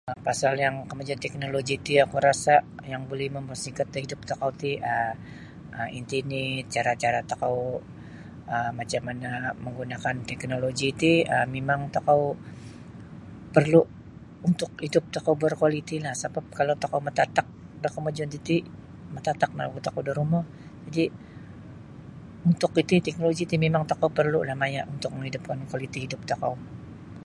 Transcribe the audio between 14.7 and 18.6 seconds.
hidup tokou berkualitilah sabab kalau tokou matatak da kamajuan titi